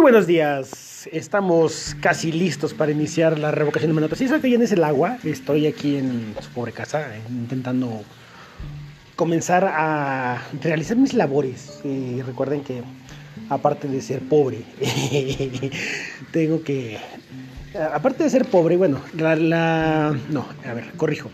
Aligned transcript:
Muy 0.00 0.12
buenos 0.12 0.26
días. 0.26 1.10
Estamos 1.12 1.94
casi 2.00 2.32
listos 2.32 2.72
para 2.72 2.90
iniciar 2.90 3.38
la 3.38 3.50
revocación 3.50 3.90
de 3.90 3.94
mandato. 3.94 4.16
Si 4.16 4.26
que 4.26 4.54
es 4.54 4.72
el 4.72 4.82
agua, 4.82 5.18
estoy 5.24 5.66
aquí 5.66 5.96
en 5.96 6.34
su 6.40 6.48
pobre 6.52 6.72
casa 6.72 7.08
intentando 7.28 8.00
comenzar 9.14 9.66
a 9.66 10.42
realizar 10.62 10.96
mis 10.96 11.12
labores. 11.12 11.82
Y 11.84 12.22
recuerden 12.22 12.62
que 12.62 12.82
aparte 13.50 13.88
de 13.88 14.00
ser 14.00 14.20
pobre, 14.20 14.62
tengo 16.32 16.62
que... 16.62 16.96
Aparte 17.92 18.24
de 18.24 18.30
ser 18.30 18.46
pobre, 18.46 18.78
bueno, 18.78 19.02
la, 19.18 20.16
No, 20.30 20.46
a 20.66 20.72
ver, 20.72 20.92
corrijo. 20.96 21.30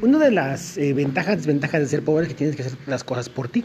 Una 0.00 0.18
de 0.18 0.30
las 0.30 0.78
eh, 0.78 0.92
ventajas, 0.92 1.38
desventajas 1.38 1.80
de 1.80 1.88
ser 1.88 2.04
pobre 2.04 2.22
es 2.22 2.28
que 2.28 2.36
tienes 2.36 2.54
que 2.54 2.62
hacer 2.62 2.78
las 2.86 3.02
cosas 3.02 3.28
por 3.28 3.48
ti. 3.48 3.64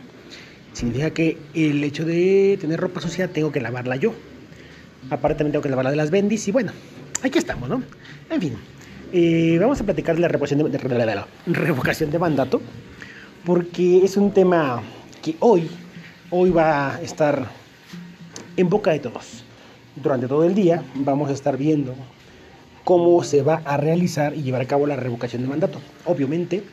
Significa 0.76 1.12
que 1.12 1.38
el 1.54 1.82
hecho 1.86 2.04
de 2.04 2.58
tener 2.60 2.82
ropa 2.82 3.00
sucia 3.00 3.30
tengo 3.30 3.50
que 3.50 3.62
lavarla 3.62 3.96
yo. 3.96 4.14
Aparte 5.10 5.38
también 5.38 5.54
tengo 5.54 5.64
que 5.64 5.70
lavarla 5.70 5.90
de 5.90 5.96
las 5.96 6.12
bendis 6.12 6.50
y 6.50 6.52
bueno, 6.52 6.74
aquí 7.24 7.38
estamos, 7.38 7.70
¿no? 7.70 7.82
En 8.30 8.42
fin, 8.42 8.58
eh, 9.14 9.58
vamos 9.58 9.80
a 9.80 9.86
platicar 9.86 10.16
de 10.16 10.22
la 10.22 10.28
revocación 10.28 10.70
de, 10.70 10.78
de, 10.78 11.24
revocación 11.48 12.12
de 12.12 12.20
mandato 12.20 12.62
porque 13.46 14.04
es 14.04 14.18
un 14.18 14.34
tema 14.34 14.84
que 15.24 15.38
hoy, 15.40 15.70
hoy 16.30 16.50
va 16.50 16.96
a 16.96 17.02
estar 17.02 17.48
en 18.58 18.70
boca 18.70 18.92
de 18.92 19.00
todos. 19.00 19.46
Durante 19.96 20.28
todo 20.28 20.44
el 20.44 20.56
día 20.56 20.84
vamos 20.96 21.30
a 21.30 21.34
estar 21.34 21.56
viendo 21.56 21.96
cómo 22.84 23.24
se 23.24 23.44
va 23.44 23.62
a 23.64 23.78
realizar 23.78 24.36
y 24.36 24.44
llevar 24.44 24.64
a 24.64 24.68
cabo 24.68 24.88
la 24.88 24.98
revocación 24.98 25.42
de 25.42 25.48
mandato. 25.48 25.80
Obviamente, 26.04 26.64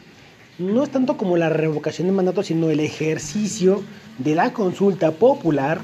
no 0.59 0.83
es 0.83 0.91
tanto 0.91 1.17
como 1.17 1.37
la 1.37 1.49
revocación 1.49 2.09
de 2.09 2.13
mandato, 2.13 2.43
sino 2.43 2.71
el 2.71 2.81
ejercicio 2.81 3.83
de 4.19 4.35
la 4.35 4.53
consulta 4.53 5.13
popular 5.13 5.81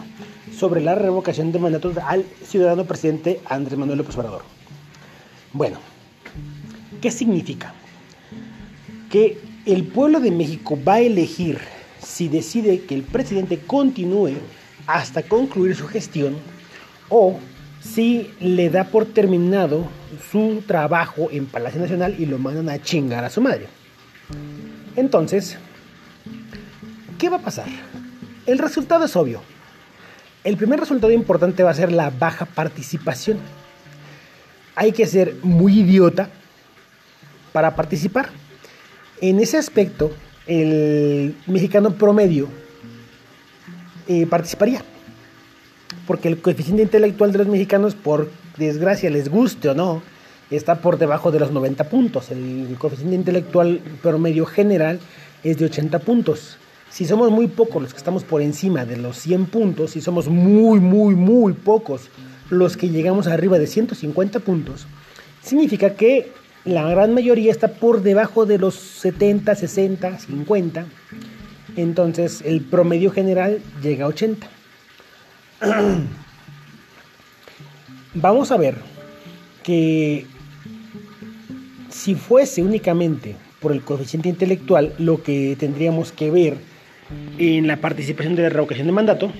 sobre 0.56 0.80
la 0.80 0.94
revocación 0.94 1.52
de 1.52 1.58
mandato 1.58 1.92
al 2.04 2.24
ciudadano 2.44 2.84
presidente 2.84 3.40
Andrés 3.46 3.78
Manuel 3.78 3.98
López 3.98 4.16
Obrador. 4.16 4.42
Bueno, 5.52 5.78
¿qué 7.00 7.10
significa? 7.10 7.72
Que 9.10 9.38
el 9.64 9.84
pueblo 9.84 10.20
de 10.20 10.30
México 10.30 10.78
va 10.86 10.94
a 10.94 11.00
elegir 11.00 11.58
si 12.02 12.28
decide 12.28 12.82
que 12.82 12.94
el 12.94 13.02
presidente 13.02 13.58
continúe 13.58 14.34
hasta 14.86 15.22
concluir 15.22 15.74
su 15.76 15.86
gestión 15.86 16.36
o 17.08 17.38
si 17.80 18.30
le 18.40 18.70
da 18.70 18.84
por 18.84 19.06
terminado 19.06 19.86
su 20.30 20.62
trabajo 20.66 21.28
en 21.30 21.46
Palacio 21.46 21.80
Nacional 21.80 22.16
y 22.18 22.26
lo 22.26 22.38
mandan 22.38 22.68
a 22.68 22.82
chingar 22.82 23.24
a 23.24 23.30
su 23.30 23.40
madre. 23.40 23.77
Entonces, 24.98 25.56
¿qué 27.20 27.28
va 27.28 27.36
a 27.36 27.42
pasar? 27.42 27.68
El 28.46 28.58
resultado 28.58 29.04
es 29.04 29.14
obvio. 29.14 29.40
El 30.42 30.56
primer 30.56 30.80
resultado 30.80 31.12
importante 31.12 31.62
va 31.62 31.70
a 31.70 31.74
ser 31.74 31.92
la 31.92 32.10
baja 32.10 32.46
participación. 32.46 33.38
Hay 34.74 34.90
que 34.90 35.06
ser 35.06 35.36
muy 35.42 35.82
idiota 35.82 36.28
para 37.52 37.76
participar. 37.76 38.30
En 39.20 39.38
ese 39.38 39.56
aspecto, 39.56 40.10
el 40.48 41.36
mexicano 41.46 41.94
promedio 41.94 42.48
eh, 44.08 44.26
participaría. 44.26 44.82
Porque 46.08 46.26
el 46.26 46.40
coeficiente 46.40 46.82
intelectual 46.82 47.30
de 47.30 47.38
los 47.38 47.46
mexicanos, 47.46 47.94
por 47.94 48.32
desgracia, 48.56 49.10
les 49.10 49.28
guste 49.28 49.68
o 49.68 49.74
no, 49.74 50.02
está 50.50 50.80
por 50.80 50.98
debajo 50.98 51.30
de 51.30 51.40
los 51.40 51.50
90 51.50 51.88
puntos. 51.88 52.30
El 52.30 52.76
coeficiente 52.78 53.16
intelectual 53.16 53.80
promedio 54.02 54.46
general 54.46 55.00
es 55.44 55.58
de 55.58 55.66
80 55.66 55.98
puntos. 56.00 56.58
Si 56.90 57.04
somos 57.04 57.30
muy 57.30 57.48
pocos 57.48 57.82
los 57.82 57.92
que 57.92 57.98
estamos 57.98 58.24
por 58.24 58.40
encima 58.40 58.84
de 58.84 58.96
los 58.96 59.18
100 59.18 59.46
puntos, 59.46 59.90
si 59.90 60.00
somos 60.00 60.28
muy, 60.28 60.80
muy, 60.80 61.14
muy 61.14 61.52
pocos 61.52 62.08
los 62.50 62.76
que 62.76 62.88
llegamos 62.88 63.26
arriba 63.26 63.58
de 63.58 63.66
150 63.66 64.40
puntos, 64.40 64.86
significa 65.42 65.94
que 65.94 66.32
la 66.64 66.88
gran 66.88 67.12
mayoría 67.14 67.52
está 67.52 67.68
por 67.68 68.02
debajo 68.02 68.46
de 68.46 68.58
los 68.58 68.74
70, 68.74 69.54
60, 69.54 70.18
50. 70.18 70.86
Entonces 71.76 72.42
el 72.44 72.62
promedio 72.62 73.10
general 73.10 73.60
llega 73.82 74.06
a 74.06 74.08
80. 74.08 74.48
Vamos 78.14 78.50
a 78.50 78.56
ver 78.56 78.76
que 79.62 80.26
si 81.98 82.14
fuese 82.14 82.62
únicamente 82.62 83.34
por 83.60 83.72
el 83.72 83.82
coeficiente 83.82 84.28
intelectual, 84.28 84.94
lo 84.98 85.20
que 85.22 85.56
tendríamos 85.58 86.12
que 86.12 86.30
ver 86.30 86.56
en 87.38 87.66
la 87.66 87.78
participación 87.78 88.36
de 88.36 88.44
la 88.44 88.50
revocación 88.50 88.86
de 88.86 88.92
mandato, 88.92 89.32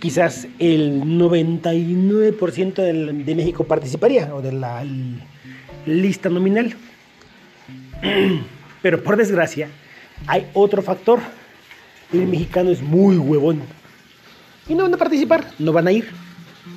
quizás 0.00 0.48
el 0.58 1.02
99% 1.02 3.24
de 3.24 3.34
México 3.34 3.64
participaría, 3.64 4.34
o 4.34 4.40
de 4.40 4.52
la 4.52 4.86
lista 5.84 6.30
nominal. 6.30 6.74
Pero 8.82 9.02
por 9.02 9.18
desgracia, 9.18 9.68
hay 10.26 10.46
otro 10.54 10.80
factor. 10.80 11.20
El 12.10 12.26
mexicano 12.26 12.70
es 12.70 12.80
muy 12.80 13.18
huevón. 13.18 13.60
Y 14.66 14.74
no 14.74 14.84
van 14.84 14.94
a 14.94 14.96
participar, 14.96 15.44
no 15.58 15.72
van 15.72 15.88
a 15.88 15.92
ir. 15.92 16.08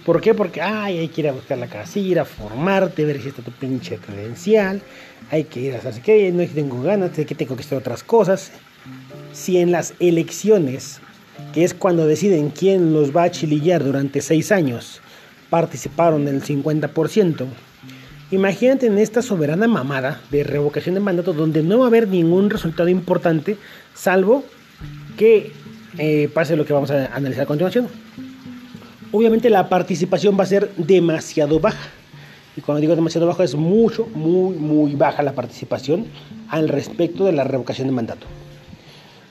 ¿Por 0.06 0.22
qué? 0.22 0.34
Porque 0.34 0.62
ay, 0.62 1.00
hay 1.00 1.08
que 1.10 1.22
ir 1.22 1.28
a 1.28 1.34
buscar 1.34 1.58
la 1.58 1.68
casilla, 1.68 2.08
ir 2.08 2.20
a 2.20 2.26
formarte, 2.26 3.06
ver 3.06 3.22
si 3.22 3.30
está 3.30 3.42
tu 3.42 3.52
pinche 3.52 3.98
credencial, 3.98 4.82
hay 5.30 5.44
que 5.46 5.60
ir 5.60 5.76
a 5.76 5.78
hacer 5.78 6.02
que 6.02 6.32
no 6.32 6.46
tengo 6.46 6.82
ganas, 6.82 7.16
de 7.16 7.26
que 7.26 7.36
tengo 7.36 7.56
que 7.56 7.64
hacer 7.64 7.78
otras 7.78 8.04
cosas. 8.04 8.52
Si 9.34 9.58
en 9.58 9.72
las 9.72 9.94
elecciones, 10.00 11.00
que 11.54 11.64
es 11.64 11.74
cuando 11.74 12.08
deciden 12.08 12.50
quién 12.50 12.94
los 12.94 13.16
va 13.16 13.24
a 13.24 13.32
chilillar 13.32 13.84
durante 13.84 14.22
seis 14.22 14.52
años, 14.52 15.02
participaron 15.50 16.28
el 16.28 16.42
50%, 16.44 17.46
imagínate 18.32 18.88
en 18.88 18.98
esta 18.98 19.22
soberana 19.22 19.68
mamada 19.68 20.22
de 20.32 20.44
revocación 20.44 20.96
de 20.96 21.02
mandato 21.02 21.34
donde 21.34 21.62
no 21.62 21.80
va 21.80 21.86
a 21.86 21.88
haber 21.88 22.08
ningún 22.08 22.50
resultado 22.50 22.90
importante, 22.90 23.58
salvo 23.94 24.46
que 25.18 25.52
eh, 25.98 26.30
pase 26.34 26.56
lo 26.56 26.66
que 26.66 26.74
vamos 26.74 26.90
a 26.90 27.14
analizar 27.14 27.44
a 27.44 27.48
continuación 27.48 27.88
obviamente 29.14 29.50
la 29.50 29.70
participación 29.70 30.38
va 30.38 30.44
a 30.44 30.48
ser 30.48 30.74
demasiado 30.76 31.60
baja. 31.60 31.90
Y 32.58 32.62
cuando 32.62 32.82
digo 32.82 32.96
demasiado 32.96 33.28
baja 33.28 33.44
es 33.44 33.56
mucho, 33.56 34.08
muy, 34.14 34.56
muy 34.58 34.96
baja 34.96 35.24
la 35.24 35.34
participación 35.34 36.06
al 36.50 36.68
respecto 36.68 37.24
de 37.24 37.32
la 37.32 37.44
revocación 37.44 37.88
de 37.88 37.94
mandato. 37.94 38.28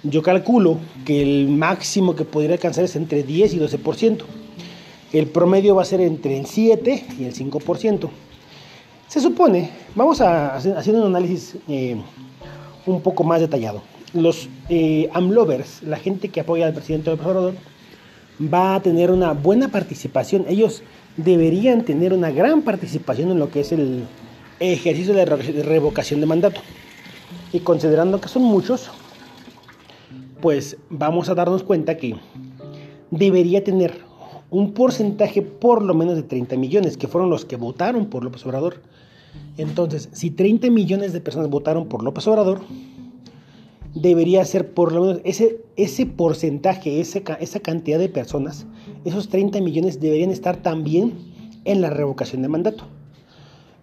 Yo 0.04 0.22
calculo 0.22 0.78
que 1.04 1.22
el 1.22 1.48
máximo 1.48 2.16
que 2.16 2.24
podría 2.24 2.54
alcanzar 2.54 2.84
es 2.84 2.96
entre 2.96 3.22
10 3.22 3.54
y 3.54 3.58
12%. 3.58 4.24
El 5.12 5.26
promedio 5.26 5.74
va 5.74 5.82
a 5.82 5.84
ser 5.84 6.00
entre 6.00 6.38
el 6.38 6.46
7 6.46 7.06
y 7.18 7.24
el 7.24 7.34
5%. 7.34 8.08
Se 9.08 9.20
supone, 9.20 9.70
vamos 9.94 10.20
a 10.20 10.56
hacer 10.56 10.94
un 10.94 11.04
análisis 11.04 11.56
eh, 11.68 11.96
un 12.86 13.00
poco 13.02 13.22
más 13.24 13.40
detallado. 13.40 13.82
Los 14.14 14.48
eh, 14.68 15.10
AMLovers, 15.12 15.82
la 15.82 15.98
gente 15.98 16.28
que 16.30 16.40
apoya 16.40 16.66
al 16.66 16.72
presidente 16.72 17.10
López 17.10 17.26
Obrador, 17.26 17.54
va 18.40 18.74
a 18.74 18.82
tener 18.82 19.10
una 19.10 19.32
buena 19.32 19.68
participación. 19.68 20.44
Ellos 20.48 20.82
deberían 21.16 21.84
tener 21.84 22.12
una 22.12 22.30
gran 22.30 22.62
participación 22.62 23.30
en 23.30 23.38
lo 23.38 23.50
que 23.50 23.60
es 23.60 23.72
el 23.72 24.04
ejercicio 24.60 25.14
de 25.14 25.24
revocación 25.24 26.20
de 26.20 26.26
mandato. 26.26 26.60
Y 27.52 27.60
considerando 27.60 28.20
que 28.20 28.28
son 28.28 28.42
muchos, 28.42 28.90
pues 30.40 30.76
vamos 30.88 31.28
a 31.28 31.34
darnos 31.34 31.62
cuenta 31.62 31.96
que 31.96 32.16
debería 33.10 33.62
tener 33.62 34.00
un 34.50 34.72
porcentaje 34.72 35.42
por 35.42 35.82
lo 35.82 35.94
menos 35.94 36.16
de 36.16 36.22
30 36.22 36.56
millones, 36.56 36.96
que 36.96 37.08
fueron 37.08 37.30
los 37.30 37.44
que 37.44 37.56
votaron 37.56 38.06
por 38.06 38.24
López 38.24 38.44
Obrador. 38.44 38.82
Entonces, 39.56 40.08
si 40.12 40.30
30 40.30 40.70
millones 40.70 41.12
de 41.12 41.20
personas 41.20 41.48
votaron 41.48 41.88
por 41.88 42.02
López 42.02 42.26
Obrador, 42.26 42.60
debería 43.94 44.44
ser 44.44 44.72
por 44.72 44.92
lo 44.92 45.02
menos 45.02 45.20
ese, 45.24 46.06
porcentaje, 46.06 47.00
esa 47.00 47.60
cantidad 47.60 47.98
de 47.98 48.08
personas, 48.08 48.66
esos 49.04 49.28
30 49.28 49.60
millones 49.60 50.00
deberían 50.00 50.30
estar 50.30 50.56
también 50.56 51.12
en 51.64 51.80
la 51.80 51.90
revocación 51.90 52.42
de 52.42 52.48
mandato. 52.48 52.84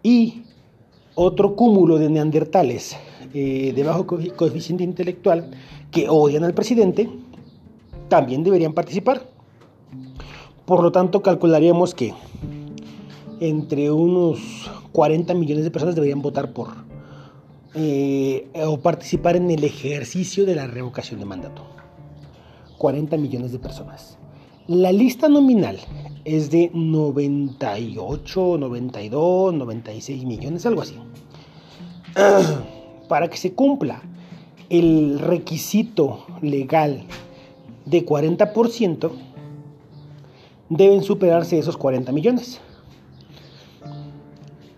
Y 0.04 0.44
otro 1.16 1.56
cúmulo 1.56 1.98
de 1.98 2.10
neandertales 2.10 2.96
eh, 3.34 3.74
de 3.76 3.84
bajo 3.84 4.08
coeficiente 4.08 4.84
intelectual 4.84 5.52
que 5.92 6.08
odian 6.10 6.44
al 6.44 6.54
presidente, 6.54 7.10
también 8.08 8.44
deberían 8.44 8.74
participar. 8.74 9.30
Por 10.66 10.84
lo 10.84 10.92
tanto, 10.92 11.22
calcularíamos 11.22 11.94
que 11.94 12.14
entre 13.40 13.92
unos 13.92 14.70
40 14.92 15.34
millones 15.34 15.64
de 15.64 15.72
personas 15.72 15.96
deberían 15.96 16.22
votar 16.22 16.54
por, 16.54 16.70
eh, 17.75 18.50
o 18.66 18.80
participar 18.80 19.36
en 19.36 19.51
el 19.51 19.63
ejercicio 19.63 20.45
de 20.45 20.56
la 20.56 20.68
revocación 20.68 21.19
de 21.19 21.25
mandato. 21.25 21.66
40 22.77 23.18
millones 23.18 23.51
de 23.51 23.60
personas. 23.60 24.18
La 24.68 24.92
lista 24.92 25.30
nominal 25.30 25.80
es 26.25 26.50
de 26.50 26.71
98, 26.74 28.57
92, 28.60 29.54
96 29.54 30.25
millones, 30.25 30.66
algo 30.66 30.81
así. 30.81 30.95
Para 33.10 33.27
que 33.30 33.38
se 33.38 33.54
cumpla 33.54 34.01
el 34.69 35.19
requisito 35.19 36.25
legal 36.42 37.04
de 37.86 38.06
40%, 38.06 39.12
deben 40.69 41.04
superarse 41.04 41.57
esos 41.57 41.77
40 41.77 42.12
millones. 42.12 42.62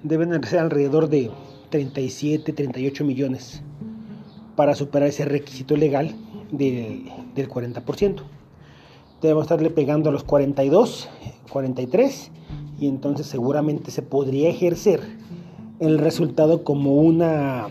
Deben 0.03 0.43
ser 0.43 0.59
alrededor 0.59 1.09
de 1.09 1.29
37, 1.71 2.53
38 2.53 3.03
millones 3.03 3.63
para 4.55 4.75
superar 4.75 5.09
ese 5.09 5.25
requisito 5.25 5.75
legal 5.75 6.15
del, 6.51 7.09
40%. 7.35 8.21
Debemos 9.21 9.43
estarle 9.43 9.71
pegando 9.71 10.09
a 10.09 10.13
los 10.13 10.23
42, 10.23 11.09
43 11.51 12.31
y 12.79 12.87
entonces 12.87 13.25
seguramente 13.25 13.89
se 13.89 14.03
podría 14.03 14.49
ejercer 14.49 15.01
el 15.79 15.97
resultado 15.97 16.63
como 16.63 16.95
una 16.95 17.67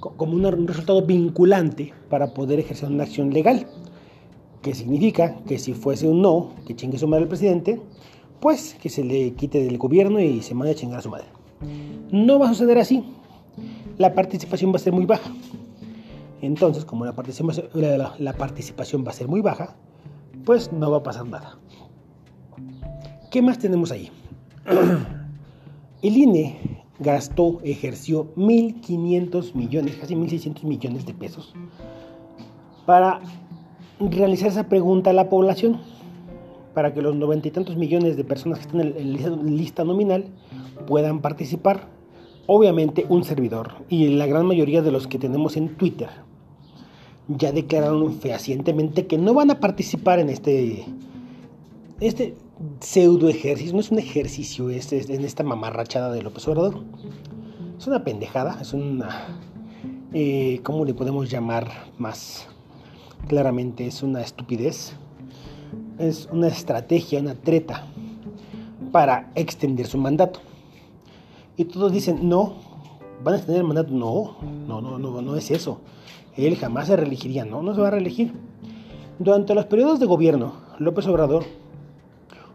como 0.00 0.34
un 0.34 0.68
resultado 0.68 1.02
vinculante 1.02 1.92
para 2.08 2.32
poder 2.32 2.60
ejercer 2.60 2.88
una 2.88 3.02
acción 3.02 3.32
legal, 3.32 3.66
que 4.62 4.72
significa 4.72 5.40
que 5.44 5.58
si 5.58 5.74
fuese 5.74 6.06
un 6.06 6.22
no, 6.22 6.50
que 6.66 6.76
chingue 6.76 6.98
su 6.98 7.08
madre 7.08 7.24
el 7.24 7.28
presidente, 7.28 7.80
pues 8.38 8.76
que 8.80 8.90
se 8.90 9.02
le 9.02 9.32
quite 9.32 9.62
del 9.62 9.76
gobierno 9.76 10.20
y 10.20 10.40
se 10.42 10.54
mande 10.54 10.72
a 10.72 10.76
chingar 10.76 11.00
a 11.00 11.02
su 11.02 11.10
madre. 11.10 11.37
No 12.10 12.38
va 12.38 12.46
a 12.46 12.48
suceder 12.50 12.78
así. 12.78 13.04
La 13.96 14.14
participación 14.14 14.72
va 14.72 14.76
a 14.76 14.80
ser 14.80 14.92
muy 14.92 15.06
baja. 15.06 15.30
Entonces, 16.40 16.84
como 16.84 17.04
la 17.04 17.14
participación, 17.14 19.04
va 19.04 19.10
a 19.10 19.14
ser 19.14 19.26
muy 19.28 19.40
baja, 19.40 19.76
pues 20.44 20.72
no 20.72 20.90
va 20.90 20.98
a 20.98 21.02
pasar 21.02 21.26
nada. 21.26 21.58
¿Qué 23.30 23.42
más 23.42 23.58
tenemos 23.58 23.90
ahí? 23.90 24.10
El 26.02 26.16
INE 26.16 26.84
gastó, 27.00 27.60
ejerció 27.64 28.34
1.500 28.36 29.54
millones, 29.54 29.96
casi 29.96 30.14
1.600 30.14 30.62
millones 30.62 31.06
de 31.06 31.14
pesos 31.14 31.54
para 32.88 33.20
realizar 34.00 34.48
esa 34.48 34.64
pregunta 34.64 35.10
a 35.10 35.12
la 35.12 35.28
población, 35.28 35.78
para 36.78 36.94
que 36.94 37.02
los 37.02 37.16
noventa 37.16 37.48
y 37.48 37.50
tantos 37.50 37.74
millones 37.74 38.16
de 38.16 38.22
personas 38.22 38.60
que 38.60 38.66
están 38.66 38.80
en 38.80 39.20
la 39.20 39.50
lista 39.50 39.82
nominal 39.82 40.26
puedan 40.86 41.20
participar. 41.20 41.88
Obviamente 42.46 43.04
un 43.08 43.24
servidor 43.24 43.84
y 43.88 44.06
la 44.10 44.26
gran 44.26 44.46
mayoría 44.46 44.80
de 44.80 44.92
los 44.92 45.08
que 45.08 45.18
tenemos 45.18 45.56
en 45.56 45.76
Twitter 45.76 46.08
ya 47.26 47.50
declararon 47.50 48.12
fehacientemente 48.20 49.08
que 49.08 49.18
no 49.18 49.34
van 49.34 49.50
a 49.50 49.58
participar 49.58 50.20
en 50.20 50.28
este, 50.28 50.84
este 51.98 52.36
pseudo 52.78 53.28
ejercicio, 53.28 53.74
no 53.74 53.80
es 53.80 53.90
un 53.90 53.98
ejercicio, 53.98 54.70
es, 54.70 54.92
en 54.92 55.24
esta 55.24 55.42
mamarrachada 55.42 56.12
de 56.12 56.22
López 56.22 56.46
Obrador. 56.46 56.84
Es 57.76 57.88
una 57.88 58.04
pendejada, 58.04 58.56
es 58.60 58.72
una... 58.72 59.36
Eh, 60.12 60.60
¿Cómo 60.62 60.84
le 60.84 60.94
podemos 60.94 61.28
llamar 61.28 61.90
más 61.98 62.46
claramente? 63.26 63.88
Es 63.88 64.04
una 64.04 64.20
estupidez. 64.20 64.94
Es 65.98 66.28
una 66.30 66.48
estrategia, 66.48 67.20
una 67.20 67.34
treta 67.34 67.84
para 68.92 69.30
extender 69.34 69.86
su 69.86 69.98
mandato. 69.98 70.40
Y 71.56 71.64
todos 71.64 71.92
dicen, 71.92 72.28
no, 72.28 72.54
van 73.24 73.34
a 73.34 73.36
extender 73.38 73.62
el 73.62 73.66
mandato. 73.66 73.92
No, 73.92 74.36
no, 74.66 74.80
no, 74.80 74.98
no, 74.98 75.20
no 75.20 75.36
es 75.36 75.50
eso. 75.50 75.80
Él 76.36 76.56
jamás 76.56 76.86
se 76.86 76.96
reelegiría, 76.96 77.44
no, 77.44 77.62
no 77.62 77.74
se 77.74 77.80
va 77.80 77.88
a 77.88 77.90
reelegir. 77.90 78.32
Durante 79.18 79.54
los 79.54 79.66
periodos 79.66 79.98
de 79.98 80.06
gobierno, 80.06 80.52
López 80.78 81.06
Obrador 81.08 81.44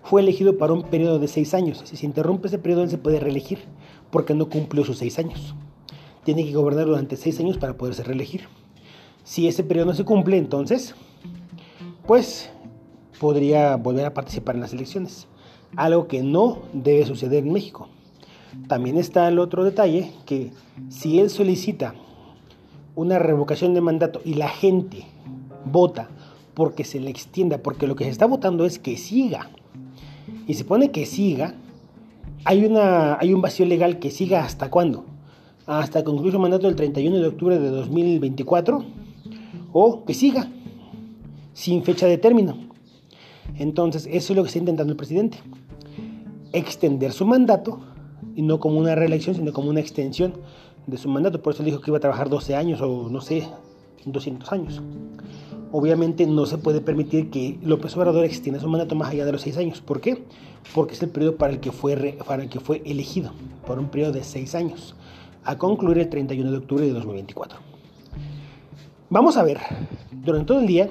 fue 0.03 0.21
elegido 0.21 0.57
para 0.57 0.71
un 0.71 0.83
periodo 0.83 1.19
de 1.19 1.27
seis 1.27 1.53
años. 1.53 1.81
Si 1.83 1.97
se 1.97 2.05
interrumpe 2.05 2.47
ese 2.47 2.59
periodo, 2.59 2.83
él 2.83 2.89
se 2.89 2.97
puede 2.97 3.19
reelegir 3.19 3.59
porque 4.09 4.33
no 4.33 4.47
cumplió 4.47 4.85
sus 4.85 4.97
seis 4.97 5.19
años. 5.19 5.53
Tiene 6.23 6.45
que 6.45 6.53
gobernar 6.53 6.85
durante 6.85 7.17
seis 7.17 7.37
años 7.41 7.57
para 7.57 7.75
poderse 7.75 8.03
reelegir. 8.03 8.47
Si 9.25 9.49
ese 9.49 9.65
periodo 9.65 9.87
no 9.87 9.93
se 9.93 10.05
cumple, 10.05 10.37
entonces, 10.37 10.95
pues 12.07 12.52
podría 13.23 13.77
volver 13.77 14.05
a 14.05 14.13
participar 14.13 14.55
en 14.55 14.61
las 14.61 14.73
elecciones. 14.73 15.27
Algo 15.77 16.09
que 16.09 16.21
no 16.21 16.57
debe 16.73 17.05
suceder 17.05 17.45
en 17.45 17.53
México. 17.53 17.87
También 18.67 18.97
está 18.97 19.29
el 19.29 19.39
otro 19.39 19.63
detalle 19.63 20.11
que 20.25 20.51
si 20.89 21.21
él 21.21 21.29
solicita 21.29 21.95
una 22.95 23.19
revocación 23.19 23.73
de 23.73 23.79
mandato 23.79 24.19
y 24.25 24.33
la 24.33 24.49
gente 24.49 25.05
vota 25.63 26.09
porque 26.53 26.83
se 26.83 26.99
le 26.99 27.09
extienda, 27.09 27.59
porque 27.59 27.87
lo 27.87 27.95
que 27.95 28.03
se 28.03 28.09
está 28.09 28.25
votando 28.25 28.65
es 28.65 28.77
que 28.77 28.97
siga 28.97 29.49
y 30.45 30.55
se 30.55 30.65
pone 30.65 30.91
que 30.91 31.05
siga, 31.05 31.55
hay, 32.43 32.65
una, 32.65 33.17
hay 33.17 33.33
un 33.33 33.41
vacío 33.41 33.65
legal 33.65 33.99
que 33.99 34.11
siga 34.11 34.43
hasta 34.43 34.69
cuándo? 34.69 35.05
Hasta 35.65 36.03
concluir 36.03 36.33
su 36.33 36.39
mandato 36.39 36.67
el 36.67 36.75
31 36.75 37.19
de 37.19 37.27
octubre 37.29 37.57
de 37.57 37.69
2024 37.69 38.83
o 39.71 40.03
que 40.03 40.13
siga 40.13 40.51
sin 41.53 41.83
fecha 41.83 42.05
de 42.05 42.17
término. 42.17 42.72
Entonces, 43.57 44.07
eso 44.11 44.33
es 44.33 44.37
lo 44.37 44.43
que 44.43 44.47
está 44.47 44.59
intentando 44.59 44.91
el 44.91 44.97
presidente. 44.97 45.37
Extender 46.51 47.11
su 47.11 47.25
mandato 47.25 47.79
y 48.35 48.41
no 48.41 48.59
como 48.59 48.79
una 48.79 48.95
reelección, 48.95 49.35
sino 49.35 49.53
como 49.53 49.69
una 49.69 49.79
extensión 49.79 50.33
de 50.87 50.97
su 50.97 51.09
mandato. 51.09 51.41
Por 51.41 51.53
eso 51.53 51.63
dijo 51.63 51.81
que 51.81 51.91
iba 51.91 51.97
a 51.97 52.01
trabajar 52.01 52.29
12 52.29 52.55
años 52.55 52.81
o 52.81 53.09
no 53.09 53.21
sé, 53.21 53.47
200 54.05 54.51
años 54.51 54.81
obviamente 55.73 56.27
no 56.27 56.45
se 56.45 56.59
puede 56.59 56.81
permitir 56.81 57.31
que 57.31 57.57
López 57.63 57.97
Obrador 57.97 58.23
extienda 58.25 58.61
su 58.61 58.69
mandato 58.69 58.93
más 58.93 59.09
allá 59.09 59.25
de 59.25 59.31
los 59.31 59.41
seis 59.41 59.57
años. 59.57 59.81
¿Por 59.81 60.01
qué? 60.01 60.23
Porque 60.75 60.93
es 60.93 61.01
el 61.01 61.09
periodo 61.09 61.35
para 61.35 61.51
el 61.51 61.59
que 61.59 61.71
fue, 61.71 62.15
para 62.27 62.43
el 62.43 62.49
que 62.49 62.59
fue 62.59 62.83
elegido, 62.85 63.31
por 63.65 63.79
un 63.79 63.89
periodo 63.89 64.11
de 64.11 64.23
seis 64.23 64.53
años, 64.53 64.95
a 65.43 65.57
concluir 65.57 65.97
el 65.97 66.09
31 66.09 66.51
de 66.51 66.57
octubre 66.57 66.85
de 66.85 66.93
2024. 66.93 67.57
Vamos 69.09 69.35
a 69.35 69.43
ver 69.43 69.59
durante 70.11 70.45
todo 70.45 70.59
el 70.59 70.67
día 70.67 70.89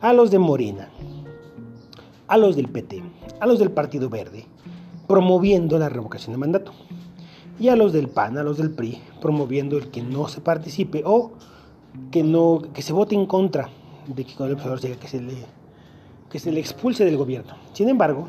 a 0.00 0.12
los 0.12 0.32
de 0.32 0.40
Morena, 0.40 0.88
a 2.30 2.38
los 2.38 2.56
del 2.56 2.68
PT, 2.68 3.02
a 3.40 3.46
los 3.46 3.58
del 3.58 3.72
Partido 3.72 4.08
Verde, 4.08 4.46
promoviendo 5.06 5.78
la 5.78 5.88
revocación 5.88 6.32
de 6.32 6.38
mandato, 6.38 6.72
y 7.58 7.68
a 7.68 7.76
los 7.76 7.92
del 7.92 8.08
PAN, 8.08 8.38
a 8.38 8.42
los 8.42 8.56
del 8.56 8.70
PRI, 8.70 8.98
promoviendo 9.20 9.76
el 9.76 9.90
que 9.90 10.00
no 10.00 10.28
se 10.28 10.40
participe 10.40 11.02
o 11.04 11.32
que, 12.10 12.22
no, 12.22 12.62
que 12.72 12.82
se 12.82 12.92
vote 12.92 13.16
en 13.16 13.26
contra 13.26 13.68
de 14.06 14.24
que 14.24 14.34
con 14.34 14.46
el 14.46 14.54
observador 14.54 14.80
llega 14.80 14.96
que 14.96 15.08
se 15.08 15.20
le 15.20 15.34
que 16.30 16.38
se 16.38 16.52
le 16.52 16.60
expulse 16.60 17.04
del 17.04 17.16
gobierno. 17.16 17.54
Sin 17.72 17.88
embargo, 17.88 18.28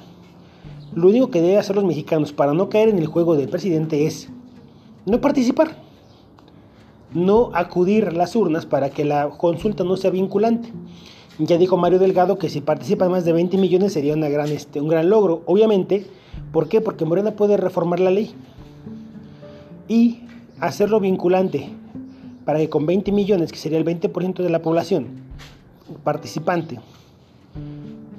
lo 0.96 1.08
único 1.08 1.30
que 1.30 1.40
deben 1.40 1.60
hacer 1.60 1.76
los 1.76 1.86
mexicanos 1.86 2.34
para 2.34 2.54
no 2.54 2.68
caer 2.68 2.90
en 2.90 2.98
el 2.98 3.06
juego 3.06 3.36
del 3.36 3.48
presidente 3.48 4.08
es 4.08 4.30
no 5.06 5.22
participar, 5.22 5.78
no 7.14 7.52
acudir 7.54 8.08
a 8.08 8.12
las 8.12 8.36
urnas 8.36 8.66
para 8.66 8.90
que 8.90 9.06
la 9.06 9.30
consulta 9.30 9.84
no 9.84 9.98
sea 9.98 10.10
vinculante. 10.10 10.74
Ya 11.44 11.58
dijo 11.58 11.76
Mario 11.76 11.98
Delgado 11.98 12.38
que 12.38 12.50
si 12.50 12.62
participan 12.62 13.10
más 13.10 13.26
de 13.26 13.34
20 13.34 13.58
millones 13.58 13.94
sería 13.94 14.14
una 14.14 14.30
gran, 14.30 14.50
este, 14.50 14.80
un 14.80 14.88
gran 14.88 15.10
logro. 15.10 15.42
Obviamente, 15.48 16.06
¿por 16.52 16.70
qué? 16.70 16.82
Porque 16.82 17.04
Morena 17.04 17.32
puede 17.32 17.58
reformar 17.58 18.00
la 18.00 18.12
ley 18.12 18.36
y 19.88 20.22
hacerlo 20.60 21.00
vinculante 21.00 21.70
para 22.46 22.60
que 22.60 22.70
con 22.70 22.86
20 22.86 23.12
millones, 23.12 23.52
que 23.52 23.58
sería 23.58 23.80
el 23.80 23.86
20% 23.86 24.44
de 24.44 24.50
la 24.50 24.62
población, 24.62 25.08
participante 26.04 26.80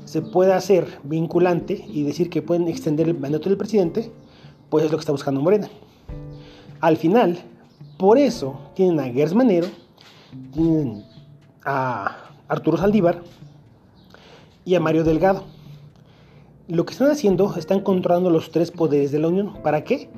se 0.04 0.20
pueda 0.20 0.56
hacer 0.56 0.98
vinculante 1.04 1.86
y 1.88 2.02
decir 2.02 2.28
que 2.28 2.42
pueden 2.42 2.66
extender 2.66 3.08
el 3.08 3.18
mandato 3.18 3.48
del 3.48 3.56
presidente, 3.56 4.10
pues 4.68 4.84
es 4.84 4.90
lo 4.90 4.98
que 4.98 5.02
está 5.02 5.12
buscando 5.12 5.40
Morena. 5.40 5.68
Al 6.80 6.96
final, 6.96 7.38
por 7.98 8.18
eso 8.18 8.58
tienen 8.74 8.98
a 9.00 9.04
Gers 9.04 9.32
Manero, 9.32 9.68
tienen 10.52 11.04
a 11.64 12.31
Arturo 12.52 12.76
Saldívar 12.76 13.22
y 14.66 14.74
a 14.74 14.80
Mario 14.80 15.04
Delgado. 15.04 15.44
Lo 16.68 16.84
que 16.84 16.92
están 16.92 17.10
haciendo, 17.10 17.54
están 17.56 17.80
controlando 17.80 18.28
los 18.28 18.50
tres 18.50 18.70
poderes 18.70 19.10
de 19.10 19.18
la 19.18 19.28
Unión. 19.28 19.54
¿Para 19.62 19.84
qué? 19.84 20.10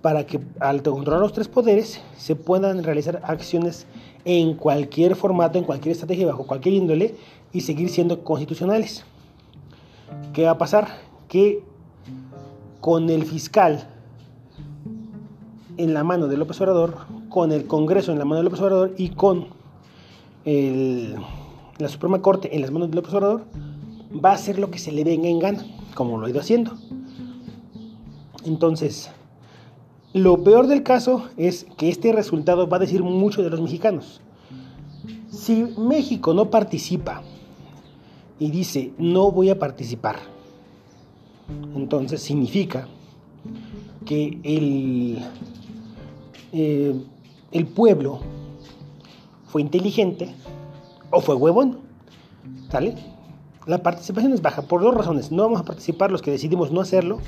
Para 0.00 0.24
que 0.24 0.40
al 0.60 0.82
controlar 0.82 1.20
los 1.20 1.34
tres 1.34 1.46
poderes 1.46 2.00
se 2.16 2.36
puedan 2.36 2.82
realizar 2.84 3.20
acciones 3.24 3.86
en 4.24 4.54
cualquier 4.54 5.14
formato, 5.14 5.58
en 5.58 5.64
cualquier 5.64 5.92
estrategia, 5.92 6.26
bajo 6.26 6.46
cualquier 6.46 6.74
índole 6.74 7.16
y 7.52 7.60
seguir 7.60 7.90
siendo 7.90 8.24
constitucionales. 8.24 9.04
¿Qué 10.32 10.44
va 10.44 10.52
a 10.52 10.58
pasar? 10.58 10.88
Que 11.28 11.62
con 12.80 13.10
el 13.10 13.26
fiscal 13.26 13.86
en 15.76 15.92
la 15.92 16.02
mano 16.02 16.28
de 16.28 16.38
López 16.38 16.58
Obrador, 16.62 16.96
con 17.28 17.52
el 17.52 17.66
Congreso 17.66 18.10
en 18.10 18.18
la 18.18 18.24
mano 18.24 18.38
de 18.38 18.44
López 18.44 18.60
Obrador 18.60 18.94
y 18.96 19.10
con 19.10 19.48
la 21.78 21.88
Suprema 21.88 22.22
Corte 22.22 22.54
en 22.54 22.62
las 22.62 22.70
manos 22.70 22.90
de 22.90 22.96
López 22.96 23.14
Obrador, 23.14 23.44
va 24.24 24.30
a 24.30 24.34
hacer 24.34 24.58
lo 24.58 24.70
que 24.70 24.78
se 24.78 24.92
le 24.92 25.04
venga 25.04 25.28
en 25.28 25.38
gana, 25.38 25.64
como 25.94 26.18
lo 26.18 26.26
ha 26.26 26.30
ido 26.30 26.40
haciendo. 26.40 26.76
Entonces, 28.44 29.10
lo 30.12 30.44
peor 30.44 30.66
del 30.66 30.82
caso 30.82 31.24
es 31.36 31.66
que 31.76 31.88
este 31.88 32.12
resultado 32.12 32.68
va 32.68 32.76
a 32.76 32.80
decir 32.80 33.02
mucho 33.02 33.42
de 33.42 33.50
los 33.50 33.60
mexicanos. 33.60 34.20
Si 35.30 35.64
México 35.76 36.34
no 36.34 36.50
participa 36.50 37.22
y 38.38 38.50
dice 38.50 38.92
no 38.98 39.32
voy 39.32 39.50
a 39.50 39.58
participar, 39.58 40.16
entonces 41.74 42.22
significa 42.22 42.86
que 44.04 44.38
el, 44.44 45.18
eh, 46.52 46.94
el 47.50 47.66
pueblo 47.66 48.20
fue 49.48 49.62
inteligente 49.62 50.34
o 51.14 51.20
fue 51.20 51.34
huevón, 51.34 51.78
¿sale? 52.70 52.94
la 53.66 53.82
participación 53.82 54.32
es 54.32 54.42
baja 54.42 54.62
por 54.62 54.82
dos 54.82 54.94
razones. 54.94 55.32
No 55.32 55.44
vamos 55.44 55.60
a 55.60 55.64
participar 55.64 56.10
los 56.10 56.22
que 56.22 56.30
decidimos 56.30 56.70
no 56.70 56.80
hacerlo 56.80 57.18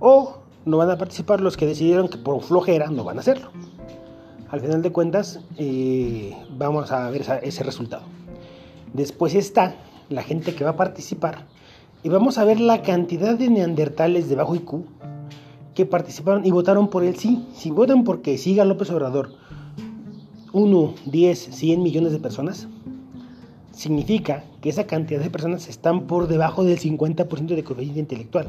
o 0.00 0.38
no 0.64 0.76
van 0.78 0.90
a 0.90 0.98
participar 0.98 1.40
los 1.40 1.56
que 1.56 1.66
decidieron 1.66 2.08
que 2.08 2.18
por 2.18 2.40
flojera 2.42 2.88
no 2.88 3.04
van 3.04 3.18
a 3.18 3.20
hacerlo. 3.20 3.50
Al 4.48 4.60
final 4.60 4.82
de 4.82 4.92
cuentas, 4.92 5.40
eh, 5.58 6.36
vamos 6.56 6.92
a 6.92 7.10
ver 7.10 7.24
ese 7.42 7.62
resultado. 7.62 8.04
Después 8.92 9.34
está 9.34 9.76
la 10.08 10.22
gente 10.22 10.54
que 10.54 10.64
va 10.64 10.70
a 10.70 10.76
participar 10.76 11.46
y 12.02 12.08
vamos 12.08 12.38
a 12.38 12.44
ver 12.44 12.60
la 12.60 12.82
cantidad 12.82 13.36
de 13.36 13.50
neandertales 13.50 14.28
de 14.28 14.36
bajo 14.36 14.54
IQ 14.54 14.84
que 15.74 15.84
participaron 15.84 16.46
y 16.46 16.50
votaron 16.52 16.88
por 16.88 17.04
el 17.04 17.16
sí. 17.16 17.46
Si 17.54 17.70
votan 17.70 18.04
porque 18.04 18.38
siga 18.38 18.64
López 18.64 18.90
Obrador 18.90 19.32
1, 20.52 20.94
10, 21.04 21.38
100 21.38 21.82
millones 21.82 22.12
de 22.12 22.18
personas, 22.18 22.68
significa 23.76 24.42
que 24.62 24.70
esa 24.70 24.86
cantidad 24.86 25.20
de 25.20 25.28
personas 25.28 25.68
están 25.68 26.06
por 26.06 26.28
debajo 26.28 26.64
del 26.64 26.78
50% 26.78 27.54
de 27.54 27.62
coeficiente 27.62 28.00
intelectual. 28.00 28.48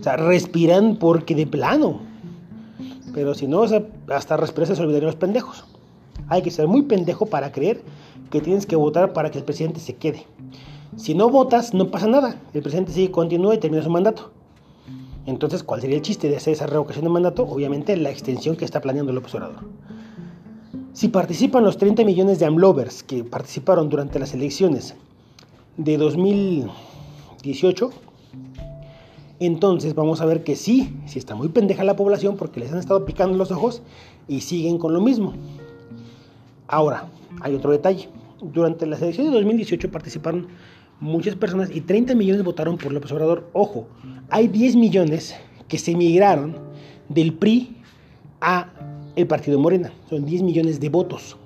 O 0.00 0.02
sea, 0.02 0.16
respiran 0.16 0.96
porque 0.96 1.34
de 1.34 1.46
plano. 1.46 2.00
Pero 3.12 3.34
si 3.34 3.46
no, 3.46 3.64
hasta 4.08 4.36
respirar 4.38 4.74
se 4.74 4.82
olvidarían 4.82 5.06
los 5.06 5.16
pendejos. 5.16 5.64
Hay 6.28 6.40
que 6.40 6.50
ser 6.50 6.66
muy 6.66 6.82
pendejo 6.82 7.26
para 7.26 7.52
creer 7.52 7.82
que 8.30 8.40
tienes 8.40 8.64
que 8.64 8.74
votar 8.74 9.12
para 9.12 9.30
que 9.30 9.38
el 9.38 9.44
presidente 9.44 9.78
se 9.78 9.94
quede. 9.94 10.24
Si 10.96 11.14
no 11.14 11.28
votas, 11.28 11.74
no 11.74 11.90
pasa 11.90 12.06
nada. 12.06 12.36
El 12.54 12.62
presidente 12.62 12.92
sigue, 12.92 13.10
continúa 13.10 13.54
y 13.54 13.58
termina 13.58 13.82
su 13.82 13.90
mandato. 13.90 14.30
Entonces, 15.26 15.62
¿cuál 15.62 15.82
sería 15.82 15.96
el 15.96 16.02
chiste 16.02 16.30
de 16.30 16.38
hacer 16.38 16.54
esa 16.54 16.66
revocación 16.66 17.04
de 17.04 17.10
mandato? 17.10 17.44
Obviamente, 17.44 17.94
la 17.96 18.10
extensión 18.10 18.56
que 18.56 18.64
está 18.64 18.80
planeando 18.80 19.12
López 19.12 19.34
Obrador. 19.34 19.64
Si 20.92 21.08
participan 21.08 21.64
los 21.64 21.78
30 21.78 22.04
millones 22.04 22.38
de 22.38 22.44
AMLovers 22.44 23.02
que 23.02 23.24
participaron 23.24 23.88
durante 23.88 24.18
las 24.18 24.34
elecciones 24.34 24.94
de 25.78 25.96
2018, 25.96 27.90
entonces 29.40 29.94
vamos 29.94 30.20
a 30.20 30.26
ver 30.26 30.44
que 30.44 30.54
sí, 30.54 30.94
sí 31.06 31.18
está 31.18 31.34
muy 31.34 31.48
pendeja 31.48 31.82
la 31.82 31.96
población 31.96 32.36
porque 32.36 32.60
les 32.60 32.70
han 32.72 32.78
estado 32.78 33.06
picando 33.06 33.38
los 33.38 33.50
ojos 33.50 33.80
y 34.28 34.42
siguen 34.42 34.76
con 34.76 34.92
lo 34.92 35.00
mismo. 35.00 35.32
Ahora, 36.68 37.06
hay 37.40 37.54
otro 37.54 37.70
detalle. 37.70 38.10
Durante 38.42 38.84
las 38.84 39.00
elecciones 39.00 39.32
de 39.32 39.38
2018 39.38 39.90
participaron 39.90 40.48
muchas 41.00 41.36
personas 41.36 41.70
y 41.74 41.80
30 41.80 42.14
millones 42.14 42.44
votaron 42.44 42.76
por 42.76 42.92
López 42.92 43.10
Obrador. 43.12 43.48
Ojo, 43.54 43.86
hay 44.28 44.46
10 44.46 44.76
millones 44.76 45.34
que 45.68 45.78
se 45.78 45.92
emigraron 45.92 46.58
del 47.08 47.32
PRI 47.32 47.78
a 48.42 48.68
el 49.16 49.26
partido 49.26 49.58
Morena. 49.58 49.92
Son 50.08 50.24
10 50.24 50.42
millones 50.42 50.80
de 50.80 50.88
votos. 50.88 51.36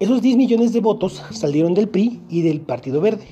Esos 0.00 0.22
10 0.22 0.36
millones 0.36 0.72
de 0.72 0.80
votos 0.80 1.22
salieron 1.30 1.74
del 1.74 1.88
PRI 1.88 2.20
y 2.28 2.42
del 2.42 2.60
Partido 2.60 3.00
Verde. 3.00 3.26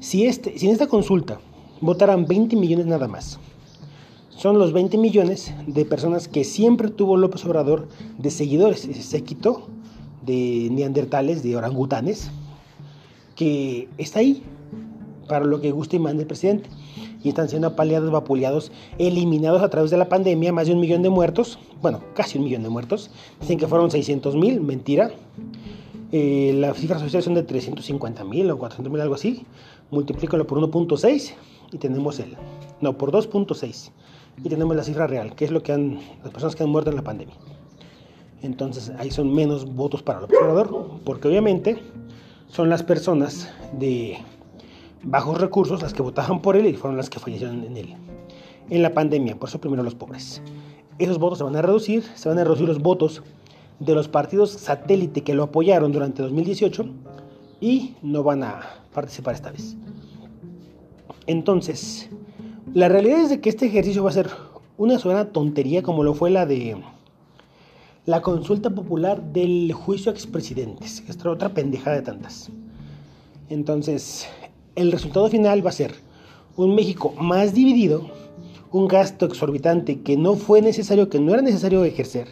Si, 0.00 0.26
este, 0.26 0.58
si 0.58 0.66
en 0.66 0.72
esta 0.72 0.88
consulta 0.88 1.40
votaran 1.80 2.26
20 2.26 2.56
millones 2.56 2.86
nada 2.86 3.06
más, 3.06 3.38
son 4.30 4.58
los 4.58 4.72
20 4.72 4.98
millones 4.98 5.54
de 5.66 5.84
personas 5.84 6.28
que 6.28 6.44
siempre 6.44 6.90
tuvo 6.90 7.16
López 7.16 7.44
Obrador 7.44 7.88
de 8.18 8.30
seguidores. 8.30 8.80
Se 8.80 9.22
quitó 9.22 9.68
de 10.24 10.68
neandertales, 10.72 11.42
de 11.42 11.56
orangutanes, 11.56 12.30
que 13.34 13.88
está 13.98 14.18
ahí 14.18 14.42
para 15.28 15.44
lo 15.44 15.60
que 15.60 15.70
guste 15.70 15.96
y 15.96 16.00
mande 16.00 16.22
el 16.22 16.26
presidente 16.26 16.68
y 17.26 17.30
están 17.30 17.48
siendo 17.48 17.66
apaleados, 17.66 18.08
vapuleados, 18.12 18.70
eliminados 18.98 19.60
a 19.60 19.68
través 19.68 19.90
de 19.90 19.96
la 19.96 20.08
pandemia, 20.08 20.52
más 20.52 20.68
de 20.68 20.74
un 20.74 20.78
millón 20.78 21.02
de 21.02 21.10
muertos, 21.10 21.58
bueno, 21.82 22.00
casi 22.14 22.38
un 22.38 22.44
millón 22.44 22.62
de 22.62 22.68
muertos, 22.68 23.10
dicen 23.40 23.58
que 23.58 23.66
fueron 23.66 23.90
600 23.90 24.36
mil, 24.36 24.60
mentira, 24.60 25.10
eh, 26.12 26.54
las 26.56 26.76
cifras 26.76 27.02
oficiales 27.02 27.24
son 27.24 27.34
de 27.34 27.42
350 27.42 28.22
mil 28.22 28.48
o 28.48 28.58
400 28.58 28.92
mil, 28.92 29.00
algo 29.00 29.16
así, 29.16 29.44
multiplícalo 29.90 30.46
por 30.46 30.60
1.6 30.60 31.34
y 31.72 31.78
tenemos 31.78 32.20
el, 32.20 32.36
no, 32.80 32.96
por 32.96 33.10
2.6 33.10 33.90
y 34.44 34.48
tenemos 34.48 34.76
la 34.76 34.84
cifra 34.84 35.08
real, 35.08 35.34
que 35.34 35.46
es 35.46 35.50
lo 35.50 35.64
que 35.64 35.72
han, 35.72 35.98
las 36.22 36.32
personas 36.32 36.54
que 36.54 36.62
han 36.62 36.70
muerto 36.70 36.90
en 36.90 36.96
la 36.96 37.02
pandemia. 37.02 37.34
Entonces 38.42 38.92
ahí 39.00 39.10
son 39.10 39.34
menos 39.34 39.66
votos 39.74 40.04
para 40.04 40.20
el 40.20 40.26
observador, 40.26 41.00
porque 41.04 41.26
obviamente 41.26 41.82
son 42.48 42.68
las 42.68 42.84
personas 42.84 43.50
de 43.76 44.16
bajos 45.06 45.40
recursos 45.40 45.80
las 45.82 45.94
que 45.94 46.02
votaban 46.02 46.42
por 46.42 46.56
él 46.56 46.66
y 46.66 46.74
fueron 46.74 46.96
las 46.96 47.08
que 47.08 47.20
fallecieron 47.20 47.64
en 47.64 47.76
él. 47.76 47.94
En 48.68 48.82
la 48.82 48.92
pandemia, 48.92 49.38
por 49.38 49.48
eso 49.48 49.60
primero 49.60 49.82
los 49.82 49.94
pobres. 49.94 50.42
Esos 50.98 51.18
votos 51.18 51.38
se 51.38 51.44
van 51.44 51.56
a 51.56 51.62
reducir, 51.62 52.02
se 52.14 52.28
van 52.28 52.38
a 52.38 52.44
reducir 52.44 52.66
los 52.66 52.80
votos 52.80 53.22
de 53.78 53.94
los 53.94 54.08
partidos 54.08 54.50
satélite 54.50 55.22
que 55.22 55.34
lo 55.34 55.44
apoyaron 55.44 55.92
durante 55.92 56.22
2018 56.22 56.86
y 57.60 57.94
no 58.02 58.22
van 58.22 58.42
a 58.42 58.62
participar 58.92 59.34
esta 59.34 59.52
vez. 59.52 59.76
Entonces, 61.26 62.08
la 62.74 62.88
realidad 62.88 63.20
es 63.20 63.30
de 63.30 63.40
que 63.40 63.48
este 63.48 63.66
ejercicio 63.66 64.02
va 64.02 64.10
a 64.10 64.14
ser 64.14 64.30
una 64.76 64.98
sola 64.98 65.30
tontería 65.30 65.82
como 65.82 66.02
lo 66.02 66.14
fue 66.14 66.30
la 66.30 66.46
de 66.46 66.76
la 68.04 68.22
consulta 68.22 68.70
popular 68.70 69.22
del 69.32 69.72
juicio 69.72 70.10
a 70.10 70.14
expresidentes. 70.14 71.02
Esta 71.08 71.30
otra 71.30 71.50
pendejada 71.50 71.96
de 71.96 72.02
tantas. 72.02 72.50
Entonces, 73.48 74.28
el 74.76 74.92
resultado 74.92 75.28
final 75.28 75.64
va 75.64 75.70
a 75.70 75.72
ser 75.72 75.94
un 76.56 76.74
México 76.74 77.12
más 77.18 77.54
dividido, 77.54 78.08
un 78.70 78.88
gasto 78.88 79.26
exorbitante 79.26 80.00
que 80.00 80.16
no 80.16 80.34
fue 80.34 80.62
necesario, 80.62 81.08
que 81.08 81.18
no 81.18 81.32
era 81.32 81.42
necesario 81.42 81.82
ejercer, 81.84 82.28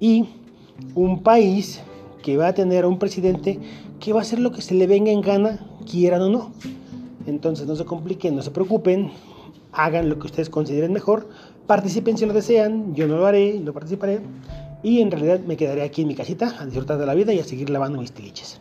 y 0.00 0.26
un 0.94 1.22
país 1.22 1.80
que 2.22 2.36
va 2.36 2.48
a 2.48 2.54
tener 2.54 2.86
un 2.86 2.98
presidente 2.98 3.58
que 4.00 4.12
va 4.12 4.20
a 4.20 4.22
hacer 4.22 4.38
lo 4.38 4.52
que 4.52 4.62
se 4.62 4.74
le 4.74 4.86
venga 4.86 5.10
en 5.10 5.20
gana, 5.20 5.66
quieran 5.90 6.22
o 6.22 6.28
no. 6.28 6.52
Entonces 7.26 7.66
no 7.66 7.76
se 7.76 7.84
compliquen, 7.84 8.36
no 8.36 8.42
se 8.42 8.50
preocupen, 8.50 9.10
hagan 9.72 10.08
lo 10.08 10.18
que 10.18 10.26
ustedes 10.26 10.50
consideren 10.50 10.92
mejor, 10.92 11.28
participen 11.66 12.16
si 12.16 12.26
lo 12.26 12.32
desean, 12.32 12.94
yo 12.94 13.06
no 13.08 13.16
lo 13.16 13.26
haré, 13.26 13.58
no 13.60 13.72
participaré, 13.72 14.20
y 14.82 15.00
en 15.00 15.10
realidad 15.10 15.40
me 15.40 15.56
quedaré 15.56 15.82
aquí 15.82 16.02
en 16.02 16.08
mi 16.08 16.14
casita 16.14 16.56
a 16.60 16.64
disfrutar 16.64 16.98
de 16.98 17.06
la 17.06 17.14
vida 17.14 17.32
y 17.32 17.40
a 17.40 17.44
seguir 17.44 17.70
lavando 17.70 18.00
mis 18.00 18.12
tiliches. 18.12 18.60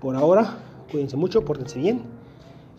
Por 0.00 0.16
ahora, 0.16 0.58
Cuídense 0.90 1.16
mucho, 1.16 1.44
pórtense 1.44 1.78
bien. 1.78 2.02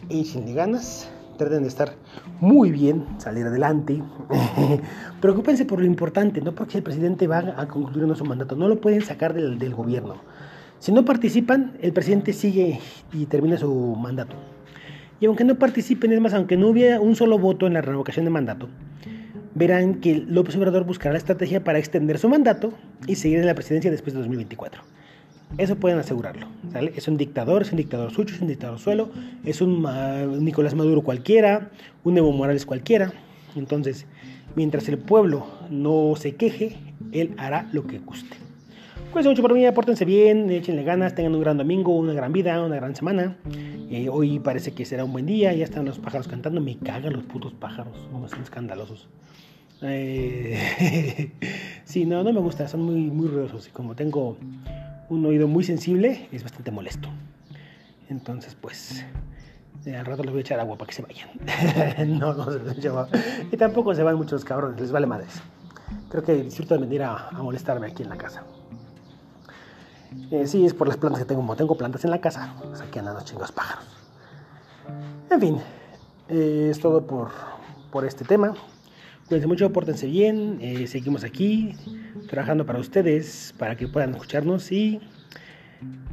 Sin 0.09 0.55
ganas, 0.55 1.09
traten 1.37 1.61
de 1.61 1.67
estar 1.67 1.93
muy 2.39 2.71
bien, 2.71 3.05
salir 3.17 3.45
adelante. 3.45 4.01
Preocúpense 5.21 5.65
por 5.65 5.79
lo 5.79 5.85
importante, 5.85 6.41
no 6.41 6.53
porque 6.55 6.77
el 6.77 6.83
presidente 6.83 7.27
va 7.27 7.53
a 7.57 7.67
concluir 7.67 8.15
su 8.15 8.25
mandato, 8.25 8.55
no 8.55 8.67
lo 8.67 8.81
pueden 8.81 9.01
sacar 9.01 9.33
del, 9.33 9.59
del 9.59 9.75
gobierno. 9.75 10.15
Si 10.79 10.91
no 10.91 11.05
participan, 11.05 11.73
el 11.81 11.93
presidente 11.93 12.33
sigue 12.33 12.79
y 13.13 13.25
termina 13.25 13.57
su 13.57 13.95
mandato. 13.95 14.35
Y 15.19 15.25
aunque 15.25 15.43
no 15.43 15.55
participen, 15.55 16.11
es 16.11 16.21
más, 16.21 16.33
aunque 16.33 16.57
no 16.57 16.69
hubiera 16.69 16.99
un 16.99 17.15
solo 17.15 17.37
voto 17.37 17.67
en 17.67 17.73
la 17.73 17.81
revocación 17.81 18.25
de 18.25 18.31
mandato, 18.31 18.69
verán 19.53 19.95
que 19.95 20.15
López 20.15 20.55
Obrador 20.55 20.85
buscará 20.85 21.11
la 21.11 21.19
estrategia 21.19 21.63
para 21.63 21.77
extender 21.77 22.17
su 22.17 22.29
mandato 22.29 22.73
y 23.05 23.15
seguir 23.15 23.39
en 23.39 23.45
la 23.45 23.55
presidencia 23.55 23.91
después 23.91 24.13
de 24.13 24.19
2024. 24.19 24.81
Eso 25.57 25.75
pueden 25.75 25.99
asegurarlo. 25.99 26.47
Es 26.95 27.07
un 27.07 27.17
dictador, 27.17 27.63
es 27.63 27.71
un 27.71 27.77
dictador 27.77 28.11
sucho, 28.11 28.35
es 28.35 28.41
un 28.41 28.47
dictador 28.47 28.79
suelo, 28.79 29.09
es 29.43 29.61
un 29.61 29.83
Nicolás 30.43 30.75
Maduro 30.75 31.01
cualquiera, 31.01 31.71
un 32.03 32.17
Evo 32.17 32.31
Morales 32.31 32.65
cualquiera. 32.65 33.11
Entonces, 33.55 34.05
mientras 34.55 34.87
el 34.87 34.99
pueblo 34.99 35.45
no 35.69 36.13
se 36.15 36.35
queje, 36.35 36.77
él 37.11 37.33
hará 37.37 37.67
lo 37.73 37.87
que 37.87 37.99
guste. 37.99 38.37
Cuídense 39.11 39.29
mucho 39.29 39.41
por 39.41 39.55
mí, 39.55 39.65
apórtense 39.65 40.05
bien, 40.05 40.51
échenle 40.51 40.83
ganas, 40.83 41.15
tengan 41.15 41.33
un 41.33 41.41
gran 41.41 41.57
domingo, 41.57 41.97
una 41.97 42.13
gran 42.13 42.31
vida, 42.31 42.63
una 42.63 42.75
gran 42.75 42.95
semana. 42.95 43.37
Eh, 43.89 44.07
hoy 44.07 44.39
parece 44.39 44.73
que 44.73 44.85
será 44.85 45.03
un 45.03 45.11
buen 45.11 45.25
día, 45.25 45.51
ya 45.51 45.63
están 45.63 45.85
los 45.85 45.97
pájaros 45.97 46.27
cantando, 46.27 46.61
me 46.61 46.77
cagan 46.77 47.13
los 47.13 47.23
putos 47.23 47.53
pájaros, 47.53 47.97
son 48.27 48.41
escandalosos. 48.43 49.09
Eh, 49.81 51.31
sí, 51.85 52.05
no, 52.05 52.23
no 52.23 52.31
me 52.31 52.39
gusta, 52.39 52.67
son 52.67 52.83
muy, 52.83 53.09
muy 53.09 53.27
ruidosos 53.27 53.67
y 53.67 53.71
como 53.71 53.95
tengo 53.95 54.37
un 55.09 55.25
oído 55.25 55.47
muy 55.47 55.63
sensible, 55.63 56.29
es 56.31 56.43
bastante 56.43 56.71
molesto. 56.71 57.09
Entonces, 58.09 58.55
pues, 58.59 59.03
eh, 59.85 59.95
al 59.95 60.05
rato 60.05 60.23
les 60.23 60.31
voy 60.31 60.39
a 60.39 60.41
echar 60.41 60.59
agua 60.59 60.77
para 60.77 60.87
que 60.87 60.95
se 60.95 61.01
vayan. 61.01 61.29
no, 62.19 62.33
no 62.33 62.51
se 62.51 62.59
les 62.59 62.85
agua. 62.85 63.07
Y 63.51 63.57
tampoco 63.57 63.93
se 63.95 64.03
van 64.03 64.15
muchos 64.15 64.45
cabrones, 64.45 64.79
les 64.79 64.91
vale 64.91 65.07
madres. 65.07 65.41
Creo 66.09 66.23
que 66.23 66.35
disfruto 66.35 66.75
de 66.75 66.81
venir 66.81 67.03
a, 67.03 67.29
molestarme 67.33 67.87
aquí 67.87 68.03
en 68.03 68.09
la 68.09 68.17
casa. 68.17 68.43
Eh, 70.31 70.47
sí, 70.47 70.65
es 70.65 70.73
por 70.73 70.87
las 70.87 70.97
plantas 70.97 71.21
que 71.21 71.25
tengo. 71.25 71.41
Como 71.41 71.55
tengo 71.55 71.75
plantas 71.75 72.03
en 72.03 72.11
la 72.11 72.19
casa, 72.19 72.55
pues 72.63 72.81
aquí 72.81 72.99
andan 72.99 73.15
los 73.15 73.25
chingos 73.25 73.51
pájaros. 73.51 73.85
En 75.29 75.39
fin, 75.39 75.57
eh, 76.29 76.69
es 76.71 76.79
todo 76.79 77.05
por, 77.05 77.29
por 77.91 78.05
este 78.05 78.25
tema. 78.25 78.53
Cuídense 79.29 79.47
mucho, 79.47 79.71
pórtense 79.71 80.07
bien. 80.07 80.57
Eh, 80.59 80.87
seguimos 80.87 81.23
aquí 81.23 81.75
trabajando 82.27 82.65
para 82.65 82.79
ustedes, 82.79 83.53
para 83.59 83.77
que 83.77 83.87
puedan 83.87 84.09
escucharnos 84.09 84.71
y 84.71 84.99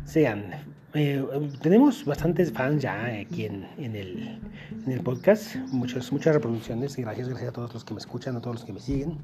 sean. 0.04 0.50
Eh, 0.92 1.24
tenemos 1.62 2.04
bastantes 2.04 2.52
fans 2.52 2.82
ya 2.82 3.06
aquí 3.06 3.46
en, 3.46 3.64
el, 3.78 4.38
en 4.84 4.92
el 4.92 5.00
podcast, 5.00 5.56
muchas, 5.72 6.12
muchas 6.12 6.34
reproducciones. 6.34 6.94
Gracias, 6.94 7.30
gracias 7.30 7.48
a 7.48 7.52
todos 7.52 7.72
los 7.72 7.84
que 7.86 7.94
me 7.94 8.00
escuchan, 8.00 8.36
a 8.36 8.42
todos 8.42 8.56
los 8.56 8.64
que 8.66 8.74
me 8.74 8.80
siguen. 8.80 9.16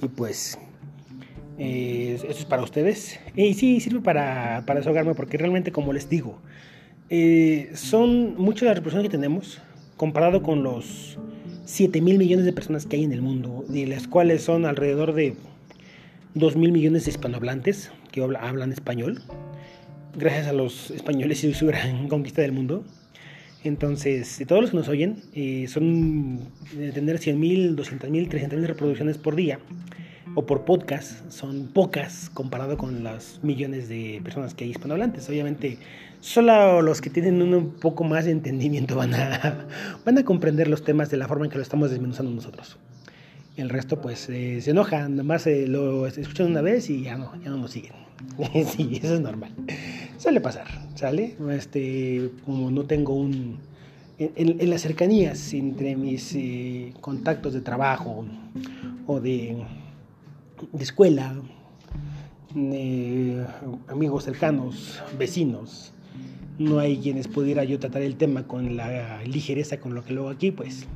Y 0.00 0.08
pues, 0.08 0.58
eh, 1.58 2.14
esto 2.14 2.30
es 2.30 2.44
para 2.46 2.62
ustedes. 2.62 3.20
Y 3.34 3.52
sí, 3.52 3.80
sirve 3.80 4.00
para, 4.00 4.64
para 4.66 4.80
desahogarme, 4.80 5.14
porque 5.14 5.36
realmente, 5.36 5.72
como 5.72 5.92
les 5.92 6.08
digo, 6.08 6.40
Eh, 7.08 7.70
son 7.74 8.34
muchas 8.36 8.66
las 8.66 8.76
reproducciones 8.76 9.08
que 9.10 9.16
tenemos 9.16 9.60
comparado 9.96 10.42
con 10.42 10.64
los 10.64 11.18
7 11.66 12.00
mil 12.00 12.16
millones 12.16 12.44
de 12.44 12.52
personas 12.52 12.86
que 12.86 12.94
hay 12.96 13.02
en 13.02 13.12
el 13.12 13.22
mundo, 13.22 13.64
de 13.68 13.86
las 13.86 14.06
cuales 14.06 14.42
son 14.42 14.66
alrededor 14.66 15.14
de 15.14 15.34
2 16.34 16.56
mil 16.56 16.70
millones 16.70 17.04
de 17.04 17.10
hispanohablantes 17.10 17.90
que 18.12 18.22
hablan 18.22 18.72
español, 18.72 19.20
gracias 20.16 20.46
a 20.46 20.52
los 20.52 20.92
españoles 20.92 21.42
y 21.42 21.52
su 21.54 21.66
gran 21.66 22.08
conquista 22.08 22.40
del 22.40 22.52
mundo. 22.52 22.84
Entonces, 23.64 24.38
de 24.38 24.46
todos 24.46 24.62
los 24.62 24.70
que 24.70 24.76
nos 24.76 24.88
oyen, 24.88 25.22
eh, 25.34 25.66
son 25.66 26.38
de 26.72 26.92
tener 26.92 27.18
100 27.18 27.40
mil, 27.40 27.74
200 27.74 28.10
mil, 28.10 28.28
300 28.28 28.58
mil 28.60 28.68
reproducciones 28.68 29.18
por 29.18 29.34
día 29.34 29.58
o 30.36 30.44
por 30.44 30.66
podcast, 30.66 31.30
son 31.30 31.68
pocas 31.68 32.30
comparado 32.34 32.76
con 32.76 33.02
las 33.02 33.40
millones 33.42 33.88
de 33.88 34.20
personas 34.22 34.52
que 34.52 34.64
hay 34.64 34.70
hispanohablantes. 34.70 35.26
Obviamente, 35.30 35.78
solo 36.20 36.82
los 36.82 37.00
que 37.00 37.08
tienen 37.08 37.40
un 37.40 37.70
poco 37.70 38.04
más 38.04 38.26
de 38.26 38.32
entendimiento 38.32 38.96
van 38.96 39.14
a, 39.14 39.66
van 40.04 40.18
a 40.18 40.24
comprender 40.24 40.68
los 40.68 40.84
temas 40.84 41.08
de 41.10 41.16
la 41.16 41.26
forma 41.26 41.46
en 41.46 41.50
que 41.50 41.56
lo 41.56 41.62
estamos 41.62 41.90
desmenuzando 41.90 42.30
nosotros. 42.32 42.76
El 43.56 43.70
resto, 43.70 44.02
pues, 44.02 44.28
eh, 44.28 44.60
se 44.60 44.72
enojan, 44.72 45.16
nomás 45.16 45.46
eh, 45.46 45.66
lo 45.66 46.06
escuchan 46.06 46.48
una 46.48 46.60
vez 46.60 46.90
y 46.90 47.04
ya 47.04 47.16
no, 47.16 47.34
ya 47.42 47.48
no 47.48 47.56
nos 47.56 47.70
siguen. 47.70 47.92
sí, 48.66 49.00
eso 49.02 49.14
es 49.14 49.20
normal. 49.20 49.52
Suele 50.18 50.42
pasar, 50.42 50.66
¿sale? 50.96 51.34
Este, 51.50 52.30
como 52.44 52.70
no 52.70 52.84
tengo 52.84 53.14
un... 53.14 53.56
En, 54.18 54.70
las 54.70 54.82
cercanías 54.82 55.54
entre 55.54 55.96
mis 55.96 56.34
eh, 56.34 56.92
contactos 57.00 57.54
de 57.54 57.60
trabajo 57.62 58.26
o 59.06 59.20
de, 59.20 59.56
de 60.72 60.84
escuela, 60.84 61.34
amigos 63.88 64.24
cercanos, 64.24 65.02
vecinos. 65.18 65.92
No 66.58 66.78
hay 66.78 66.96
quienes 66.98 67.28
pudiera 67.28 67.64
yo 67.64 67.78
tratar 67.78 68.02
el 68.02 68.16
tema 68.16 68.44
con 68.46 68.76
la 68.76 69.22
ligereza 69.24 69.78
con 69.78 69.94
lo 69.94 70.04
que 70.04 70.14
lo 70.14 70.22
hago 70.22 70.30
aquí, 70.30 70.50
pues 70.50 70.86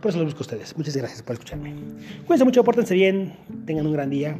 por 0.00 0.10
eso 0.10 0.18
lo 0.18 0.24
busco 0.24 0.38
a 0.38 0.42
ustedes. 0.42 0.76
Muchas 0.76 0.96
gracias 0.96 1.22
por 1.22 1.34
escucharme. 1.34 1.74
Cuídense 2.26 2.44
mucho, 2.44 2.64
pórtense 2.64 2.94
bien, 2.94 3.34
tengan 3.66 3.86
un 3.86 3.92
gran 3.92 4.08
día. 4.08 4.38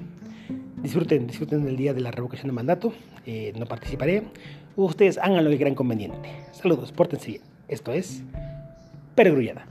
Disfruten, 0.82 1.26
disfruten 1.26 1.66
el 1.66 1.76
día 1.76 1.92
de 1.92 2.00
la 2.00 2.10
revocación 2.10 2.48
de 2.48 2.52
mandato. 2.52 2.92
Eh, 3.26 3.52
no 3.58 3.66
participaré. 3.66 4.22
Ustedes 4.76 5.18
hagan 5.18 5.42
lo 5.44 5.50
que 5.50 5.58
crean 5.58 5.75
conveniente. 5.75 6.30
Saludos, 6.52 6.92
pórtense 6.92 7.32
bien. 7.32 7.42
Esto 7.68 7.92
es 7.92 8.22
Peregrullada. 9.14 9.66